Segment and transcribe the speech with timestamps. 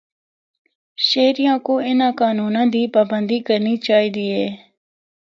[1.07, 4.47] شہریاں کو اِناں قانوناں دی پابندی کرنی چاہی دی ہے۔